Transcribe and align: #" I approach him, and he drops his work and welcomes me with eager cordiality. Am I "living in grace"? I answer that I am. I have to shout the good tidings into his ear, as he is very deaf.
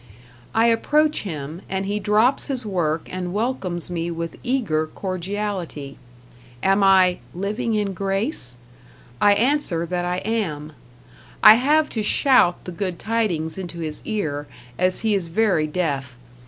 #" 0.31 0.43
I 0.55 0.65
approach 0.65 1.21
him, 1.25 1.61
and 1.69 1.85
he 1.85 1.99
drops 1.99 2.47
his 2.47 2.65
work 2.65 3.07
and 3.13 3.35
welcomes 3.35 3.91
me 3.91 4.09
with 4.09 4.39
eager 4.41 4.87
cordiality. 4.87 5.99
Am 6.63 6.83
I 6.83 7.19
"living 7.35 7.75
in 7.75 7.93
grace"? 7.93 8.55
I 9.21 9.33
answer 9.33 9.85
that 9.85 10.03
I 10.03 10.17
am. 10.25 10.73
I 11.43 11.53
have 11.53 11.87
to 11.89 12.01
shout 12.01 12.63
the 12.65 12.71
good 12.71 12.97
tidings 12.97 13.59
into 13.59 13.77
his 13.77 14.01
ear, 14.03 14.47
as 14.79 15.01
he 15.01 15.13
is 15.13 15.27
very 15.27 15.67
deaf. 15.67 16.17